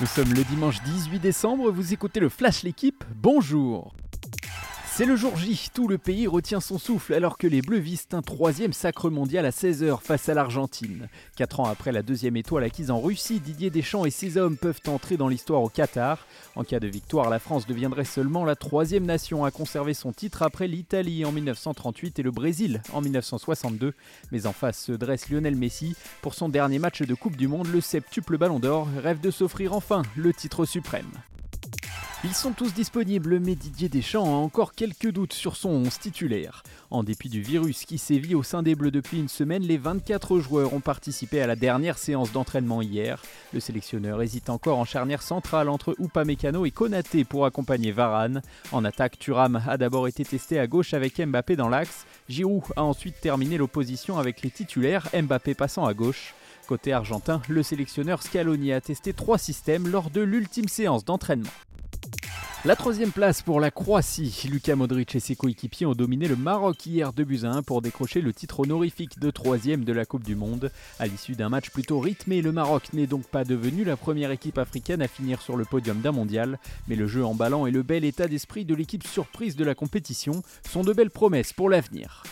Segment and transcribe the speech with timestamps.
[0.00, 3.94] Nous sommes le dimanche 18 décembre, vous écoutez le Flash L'équipe, bonjour
[4.96, 8.06] c'est le jour J, tout le pays retient son souffle alors que les Bleus visent
[8.12, 11.08] un troisième sacre mondial à 16h face à l'Argentine.
[11.34, 14.78] Quatre ans après la deuxième étoile acquise en Russie, Didier Deschamps et ses hommes peuvent
[14.86, 16.24] entrer dans l'histoire au Qatar.
[16.54, 20.42] En cas de victoire, la France deviendrait seulement la troisième nation à conserver son titre
[20.42, 23.94] après l'Italie en 1938 et le Brésil en 1962.
[24.30, 25.96] Mais en face se dresse Lionel Messi.
[26.22, 29.72] Pour son dernier match de Coupe du Monde, le septuple Ballon d'Or rêve de s'offrir
[29.72, 31.10] enfin le titre suprême.
[32.26, 36.62] Ils sont tous disponibles, mais Didier Deschamps a encore quelques doutes sur son 11 titulaire.
[36.90, 40.38] En dépit du virus qui sévit au sein des Bleus depuis une semaine, les 24
[40.40, 43.22] joueurs ont participé à la dernière séance d'entraînement hier.
[43.52, 48.40] Le sélectionneur hésite encore en charnière centrale entre Upamecano et Konaté pour accompagner Varane.
[48.72, 52.06] En attaque, Thuram a d'abord été testé à gauche avec Mbappé dans l'axe.
[52.30, 56.32] Giroud a ensuite terminé l'opposition avec les titulaires, Mbappé passant à gauche.
[56.68, 61.50] Côté argentin, le sélectionneur Scaloni a testé trois systèmes lors de l'ultime séance d'entraînement.
[62.66, 64.48] La troisième place pour la Croatie.
[64.50, 67.82] Luka Modric et ses coéquipiers ont dominé le Maroc hier 2 buts à 1 pour
[67.82, 70.70] décrocher le titre honorifique de troisième de la Coupe du Monde.
[70.98, 74.56] À l'issue d'un match plutôt rythmé, le Maroc n'est donc pas devenu la première équipe
[74.56, 78.02] africaine à finir sur le podium d'un mondial, mais le jeu emballant et le bel
[78.02, 82.22] état d'esprit de l'équipe surprise de la compétition sont de belles promesses pour l'avenir.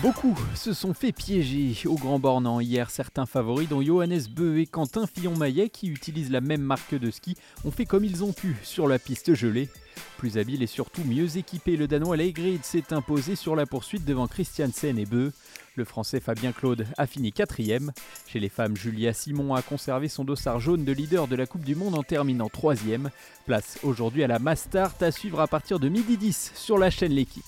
[0.00, 2.88] Beaucoup se sont fait piéger au Grand Bornand hier.
[2.88, 7.34] Certains favoris, dont Johannes Beu et Quentin Fillon-Maillet, qui utilisent la même marque de ski,
[7.64, 9.68] ont fait comme ils ont pu sur la piste gelée.
[10.16, 14.28] Plus habile et surtout mieux équipé, le Danois Leigrid s'est imposé sur la poursuite devant
[14.28, 15.32] Christiansen et Beu.
[15.74, 17.90] Le Français Fabien Claude a fini quatrième.
[18.28, 21.64] Chez les femmes, Julia Simon a conservé son dossard jaune de leader de la Coupe
[21.64, 23.10] du Monde en terminant troisième.
[23.46, 27.12] Place aujourd'hui à la Mastart à suivre à partir de midi 10 sur la chaîne
[27.12, 27.44] L'équipe.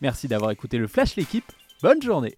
[0.00, 1.52] Merci d'avoir écouté le Flash L'équipe.
[1.82, 2.36] Bonne journée